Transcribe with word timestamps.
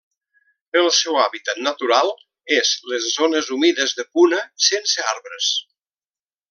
El 0.79 0.87
seu 0.99 1.17
hàbitat 1.23 1.59
natural 1.67 2.09
és 2.61 2.73
les 2.93 3.07
zones 3.19 3.53
humides 3.57 3.97
de 4.01 4.09
Puna 4.17 4.41
sense 4.71 5.11
arbres. 5.17 5.55